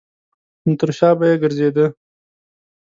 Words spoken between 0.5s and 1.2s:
نو تر شا